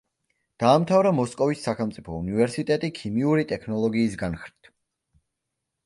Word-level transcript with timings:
დაამთავრა 0.61 1.11
მოსკოვის 1.17 1.61
სახელმწიფო 1.69 2.17
უნივერსიტეტი 2.23 2.91
ქიმიური 3.03 3.47
ტექნოლოგიის 3.55 4.21
განხრით. 4.27 4.77